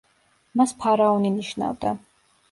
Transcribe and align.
მას 0.61 0.71
ფარაონი 0.85 1.31
ნიშნავდა. 1.35 1.93